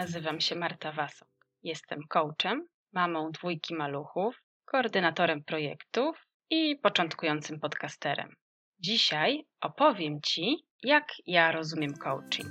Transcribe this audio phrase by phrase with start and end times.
[0.00, 1.28] Nazywam się Marta Wasok.
[1.62, 8.36] Jestem coachem, mamą dwójki maluchów, koordynatorem projektów i początkującym podcasterem.
[8.78, 12.48] Dzisiaj opowiem Ci, jak ja rozumiem coaching.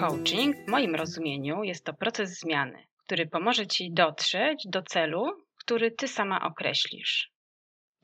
[0.00, 5.26] Coaching w moim rozumieniu jest to proces zmiany, który pomoże Ci dotrzeć do celu,
[5.58, 7.31] który Ty sama określisz.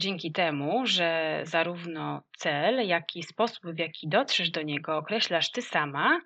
[0.01, 5.63] Dzięki temu, że zarówno cel, jak i sposób, w jaki dotrzesz do niego, określasz ty
[5.63, 6.21] sama,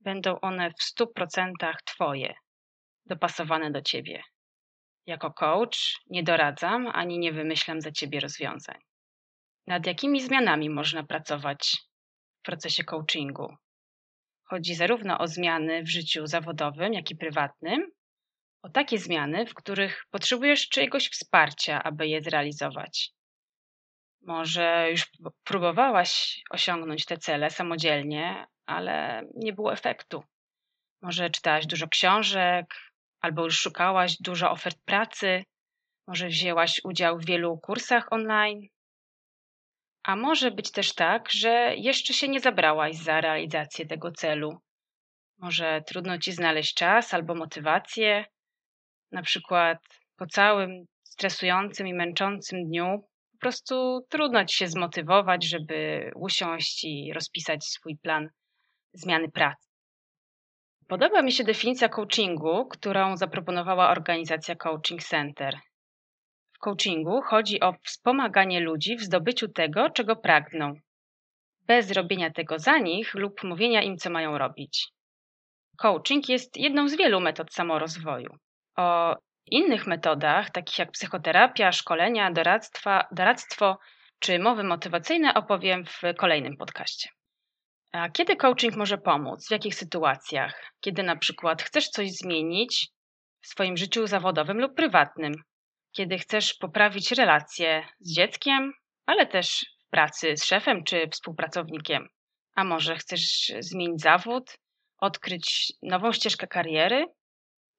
[0.00, 1.52] będą one w 100%
[1.84, 2.34] Twoje,
[3.06, 4.22] dopasowane do Ciebie.
[5.06, 8.78] Jako coach nie doradzam ani nie wymyślam za Ciebie rozwiązań.
[9.66, 11.76] Nad jakimi zmianami można pracować
[12.38, 13.56] w procesie coachingu?
[14.44, 17.90] Chodzi zarówno o zmiany w życiu zawodowym, jak i prywatnym,
[18.62, 23.10] o takie zmiany, w których potrzebujesz czyjegoś wsparcia, aby je zrealizować.
[24.22, 25.10] Może już
[25.44, 30.22] próbowałaś osiągnąć te cele samodzielnie, ale nie było efektu.
[31.02, 32.74] Może czytałaś dużo książek,
[33.20, 35.44] albo już szukałaś dużo ofert pracy,
[36.06, 38.60] może wzięłaś udział w wielu kursach online.
[40.02, 44.58] A może być też tak, że jeszcze się nie zabrałaś za realizację tego celu.
[45.38, 48.24] Może trudno ci znaleźć czas albo motywację,
[49.12, 49.78] na przykład
[50.16, 57.12] po całym stresującym i męczącym dniu po prostu trudno ci się zmotywować, żeby usiąść i
[57.12, 58.28] rozpisać swój plan
[58.92, 59.68] zmiany pracy.
[60.88, 65.58] Podoba mi się definicja coachingu, którą zaproponowała organizacja Coaching Center.
[66.52, 70.74] W coachingu chodzi o wspomaganie ludzi w zdobyciu tego, czego pragną,
[71.66, 74.88] bez robienia tego za nich lub mówienia im, co mają robić.
[75.76, 78.36] Coaching jest jedną z wielu metod samorozwoju.
[78.80, 83.78] O innych metodach, takich jak psychoterapia, szkolenia, doradztwa, doradztwo
[84.18, 87.08] czy mowy motywacyjne, opowiem w kolejnym podcaście.
[87.92, 89.48] A kiedy coaching może pomóc?
[89.48, 90.72] W jakich sytuacjach?
[90.80, 92.88] Kiedy na przykład chcesz coś zmienić
[93.40, 95.34] w swoim życiu zawodowym lub prywatnym,
[95.92, 98.72] kiedy chcesz poprawić relacje z dzieckiem,
[99.06, 102.08] ale też w pracy z szefem czy współpracownikiem,
[102.54, 104.58] a może chcesz zmienić zawód,
[104.98, 107.06] odkryć nową ścieżkę kariery,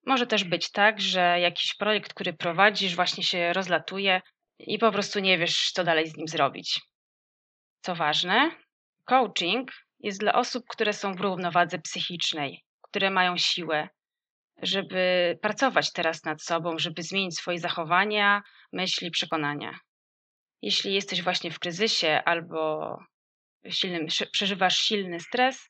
[0.06, 4.22] może też być tak, że jakiś projekt, który prowadzisz, właśnie się rozlatuje
[4.60, 6.82] i po prostu nie wiesz, co dalej z nim zrobić.
[7.82, 8.52] Co ważne,
[9.06, 13.90] coaching jest dla osób, które są w równowadze psychicznej, które mają siłę,
[14.62, 18.42] żeby pracować teraz nad sobą, żeby zmienić swoje zachowania,
[18.74, 19.80] myśli, przekonania.
[20.62, 22.98] Jeśli jesteś właśnie w kryzysie albo
[23.70, 25.70] silnym, przeżywasz silny stres,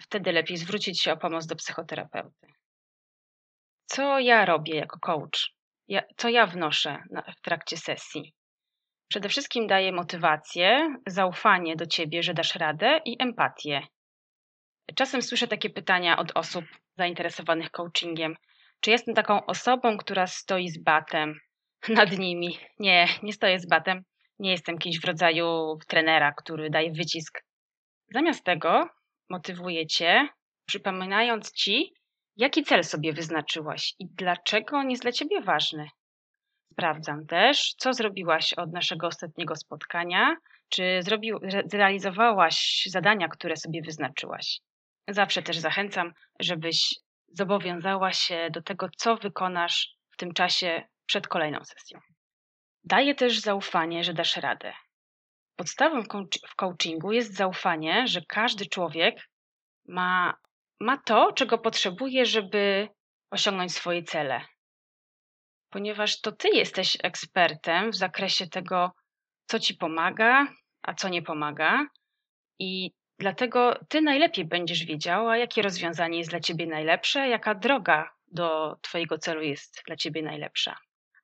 [0.00, 2.46] wtedy lepiej zwrócić się o pomoc do psychoterapeuty
[3.90, 5.54] co ja robię jako coach,
[5.88, 8.34] ja, co ja wnoszę na, w trakcie sesji.
[9.08, 13.82] Przede wszystkim daję motywację, zaufanie do ciebie, że dasz radę i empatię.
[14.94, 16.64] Czasem słyszę takie pytania od osób
[16.98, 18.36] zainteresowanych coachingiem.
[18.80, 21.40] Czy jestem taką osobą, która stoi z batem
[21.88, 22.58] nad nimi?
[22.78, 24.04] Nie, nie stoję z batem.
[24.38, 27.40] Nie jestem kimś w rodzaju trenera, który daje wycisk.
[28.14, 28.88] Zamiast tego
[29.30, 30.28] motywuję cię,
[30.66, 31.92] przypominając ci,
[32.40, 35.88] Jaki cel sobie wyznaczyłaś i dlaczego on jest dla ciebie ważny?
[36.72, 40.36] Sprawdzam też, co zrobiłaś od naszego ostatniego spotkania,
[40.68, 44.60] czy zrobił, zrealizowałaś zadania, które sobie wyznaczyłaś.
[45.08, 46.94] Zawsze też zachęcam, żebyś
[47.28, 52.00] zobowiązała się do tego, co wykonasz w tym czasie przed kolejną sesją.
[52.84, 54.72] Daję też zaufanie, że dasz radę.
[55.56, 56.02] Podstawą
[56.48, 59.28] w coachingu jest zaufanie, że każdy człowiek
[59.88, 60.34] ma
[60.80, 62.88] ma to, czego potrzebuje, żeby
[63.30, 64.40] osiągnąć swoje cele.
[65.70, 68.92] Ponieważ to ty jesteś ekspertem w zakresie tego,
[69.46, 70.46] co ci pomaga,
[70.82, 71.86] a co nie pomaga,
[72.58, 78.76] i dlatego ty najlepiej będziesz wiedziała, jakie rozwiązanie jest dla ciebie najlepsze, jaka droga do
[78.82, 80.76] twojego celu jest dla ciebie najlepsza.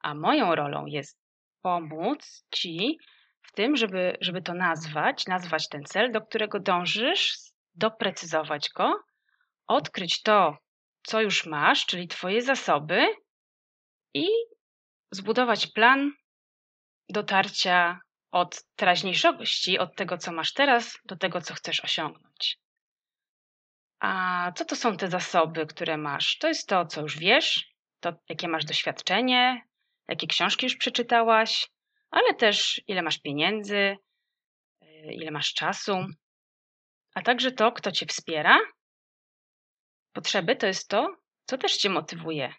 [0.02, 1.19] A moją rolą jest
[1.62, 2.99] pomóc ci
[3.43, 7.37] w tym, żeby, żeby to nazwać, nazwać ten cel, do którego dążysz,
[7.75, 9.00] doprecyzować go
[9.67, 10.59] odkryć to,
[11.03, 13.07] co już masz, czyli Twoje zasoby,
[14.17, 14.29] i
[15.11, 16.13] zbudować plan
[17.09, 22.59] dotarcia od teraźniejszości, od tego, co masz teraz, do tego, co chcesz osiągnąć.
[24.01, 26.39] A co to są te zasoby, które masz?
[26.39, 27.67] To jest to, co już wiesz,
[28.01, 29.62] to jakie masz doświadczenie,
[30.09, 31.69] jakie książki już przeczytałaś,
[32.11, 33.97] ale też ile masz pieniędzy,
[35.12, 36.07] ile masz czasu,
[37.15, 38.59] a także to, kto cię wspiera
[40.17, 41.17] Potrzeby to jest to,
[41.47, 42.55] co też cię motywuje.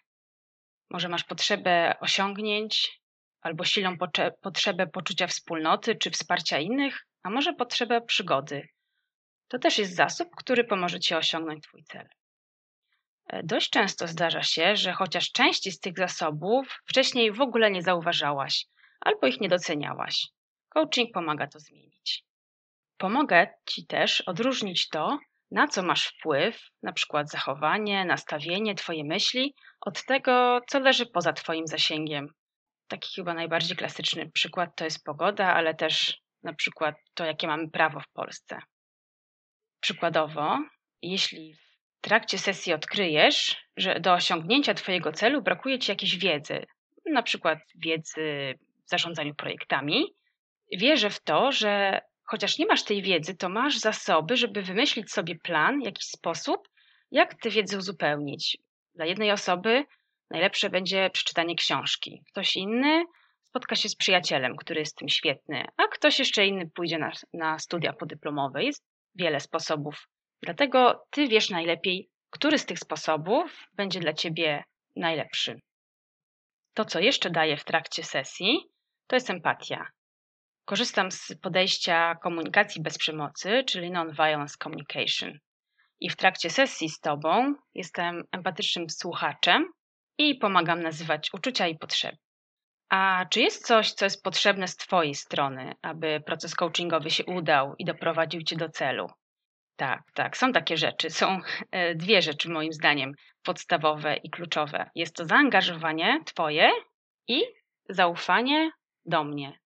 [0.90, 3.00] Może masz potrzebę osiągnięć
[3.40, 3.96] albo silną
[4.42, 8.68] potrzebę poczucia wspólnoty czy wsparcia innych, a może potrzebę przygody.
[9.48, 12.08] To też jest zasób, który pomoże Ci osiągnąć Twój cel.
[13.26, 17.82] E, dość często zdarza się, że chociaż części z tych zasobów wcześniej w ogóle nie
[17.82, 18.66] zauważałaś
[19.00, 20.26] albo ich nie doceniałaś.
[20.68, 22.24] Coaching pomaga to zmienić.
[22.96, 25.18] Pomogę Ci też odróżnić to,
[25.50, 31.32] na co masz wpływ, na przykład zachowanie, nastawienie, Twoje myśli, od tego, co leży poza
[31.32, 32.28] Twoim zasięgiem.
[32.88, 37.70] Taki chyba najbardziej klasyczny przykład to jest pogoda, ale też na przykład to, jakie mamy
[37.70, 38.58] prawo w Polsce.
[39.80, 40.58] Przykładowo,
[41.02, 46.66] jeśli w trakcie sesji odkryjesz, że do osiągnięcia Twojego celu brakuje Ci jakiejś wiedzy,
[47.06, 48.54] na przykład wiedzy
[48.86, 50.04] w zarządzaniu projektami,
[50.72, 55.38] wierzę w to, że chociaż nie masz tej wiedzy, to masz zasoby, żeby wymyślić sobie
[55.38, 56.68] plan, jakiś sposób,
[57.10, 58.58] jak tę wiedzę uzupełnić.
[58.94, 59.84] Dla jednej osoby
[60.30, 62.22] najlepsze będzie przeczytanie książki.
[62.32, 63.04] Ktoś inny
[63.42, 67.58] spotka się z przyjacielem, który jest tym świetny, a ktoś jeszcze inny pójdzie na, na
[67.58, 68.64] studia podyplomowe.
[68.64, 68.84] Jest
[69.14, 70.08] wiele sposobów.
[70.42, 74.64] Dlatego ty wiesz najlepiej, który z tych sposobów będzie dla ciebie
[74.96, 75.60] najlepszy.
[76.74, 78.60] To, co jeszcze daję w trakcie sesji,
[79.06, 79.86] to jest empatia.
[80.68, 85.38] Korzystam z podejścia komunikacji bez przemocy, czyli non-violence communication.
[86.00, 89.72] I w trakcie sesji z Tobą jestem empatycznym słuchaczem
[90.18, 92.16] i pomagam nazywać uczucia i potrzeby.
[92.88, 97.74] A czy jest coś, co jest potrzebne z Twojej strony, aby proces coachingowy się udał
[97.78, 99.06] i doprowadził Cię do celu?
[99.76, 101.10] Tak, tak, są takie rzeczy.
[101.10, 103.12] Są e, dwie rzeczy, moim zdaniem,
[103.42, 104.90] podstawowe i kluczowe.
[104.94, 106.70] Jest to zaangażowanie Twoje
[107.28, 107.42] i
[107.88, 108.70] zaufanie
[109.04, 109.58] do mnie,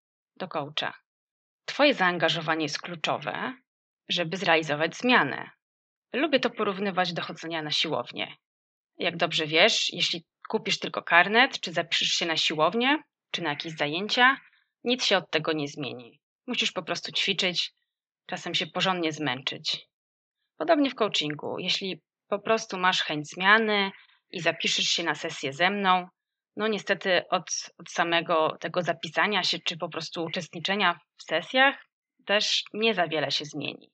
[0.43, 0.93] do coacha.
[1.65, 3.53] Twoje zaangażowanie jest kluczowe,
[4.09, 5.49] żeby zrealizować zmianę.
[6.13, 8.35] Lubię to porównywać do chodzenia na siłownię.
[8.97, 12.97] Jak dobrze wiesz, jeśli kupisz tylko karnet, czy zapiszesz się na siłownię,
[13.31, 14.37] czy na jakieś zajęcia,
[14.83, 16.19] nic się od tego nie zmieni.
[16.47, 17.73] Musisz po prostu ćwiczyć,
[18.25, 19.87] czasem się porządnie zmęczyć.
[20.57, 21.59] Podobnie w coachingu.
[21.59, 23.91] Jeśli po prostu masz chęć zmiany
[24.29, 26.07] i zapiszesz się na sesję ze mną,
[26.55, 27.43] no niestety od,
[27.77, 31.85] od samego tego zapisania się, czy po prostu uczestniczenia w sesjach,
[32.25, 33.91] też nie za wiele się zmieni.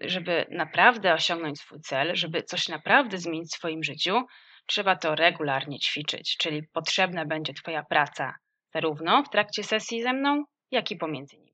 [0.00, 4.22] Żeby naprawdę osiągnąć swój cel, żeby coś naprawdę zmienić w swoim życiu,
[4.66, 8.34] trzeba to regularnie ćwiczyć, czyli potrzebna będzie Twoja praca
[8.74, 11.52] zarówno w trakcie sesji ze mną, jak i pomiędzy nimi.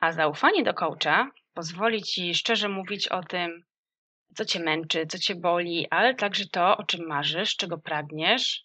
[0.00, 3.64] A zaufanie do coacha pozwoli Ci szczerze mówić o tym,
[4.36, 8.64] co Cię męczy, co Cię boli, ale także to, o czym marzysz, czego pragniesz,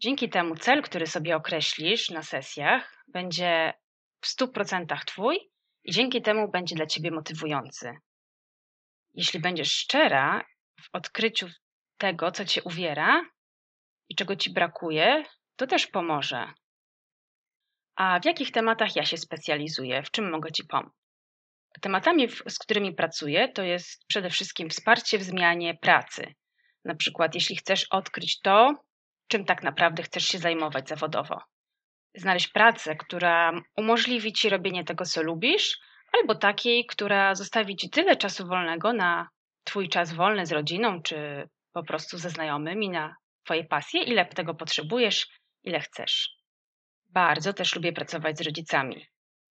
[0.00, 3.72] Dzięki temu cel, który sobie określisz na sesjach, będzie
[4.20, 5.50] w 100% Twój
[5.84, 7.96] i dzięki temu będzie dla Ciebie motywujący.
[9.14, 10.44] Jeśli będziesz szczera
[10.80, 11.48] w odkryciu
[11.96, 13.22] tego, co Cię uwiera
[14.08, 15.24] i czego Ci brakuje,
[15.56, 16.52] to też pomoże.
[17.96, 20.02] A w jakich tematach ja się specjalizuję?
[20.02, 20.92] W czym mogę Ci pomóc?
[21.80, 26.34] Tematami, z którymi pracuję, to jest przede wszystkim wsparcie w zmianie pracy.
[26.84, 28.74] Na przykład, jeśli chcesz odkryć to,
[29.28, 31.40] czym tak naprawdę chcesz się zajmować zawodowo.
[32.14, 35.78] Znaleźć pracę, która umożliwi ci robienie tego, co lubisz,
[36.12, 39.28] albo takiej, która zostawi ci tyle czasu wolnego na
[39.64, 44.54] twój czas wolny z rodziną, czy po prostu ze znajomymi na twoje pasje, ile tego
[44.54, 45.28] potrzebujesz,
[45.64, 46.30] ile chcesz.
[47.08, 49.06] Bardzo też lubię pracować z rodzicami.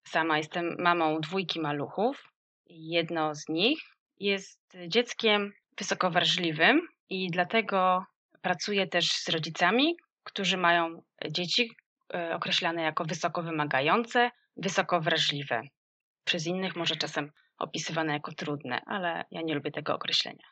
[0.07, 2.23] Sama jestem mamą dwójki maluchów.
[2.69, 3.79] Jedno z nich
[4.19, 8.05] jest dzieckiem wysoko wrażliwym i dlatego
[8.47, 11.01] Pracuję też z rodzicami, którzy mają
[11.31, 11.71] dzieci
[12.13, 15.61] e, określane jako wysoko wymagające, wysoko wrażliwe.
[16.23, 20.45] Przez innych może czasem opisywane jako trudne, ale ja nie lubię tego określenia.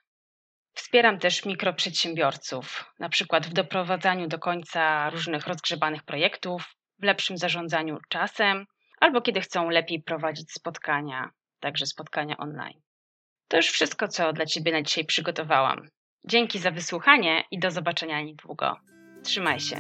[0.73, 7.97] Wspieram też mikroprzedsiębiorców, na przykład w doprowadzaniu do końca różnych rozgrzebanych projektów, w lepszym zarządzaniu
[8.09, 8.65] czasem,
[8.99, 12.81] albo kiedy chcą lepiej prowadzić spotkania, także spotkania online.
[13.47, 15.87] To już wszystko, co dla Ciebie na dzisiaj przygotowałam.
[16.27, 18.75] Dzięki za wysłuchanie i do zobaczenia niedługo.
[19.23, 19.79] Trzymaj się.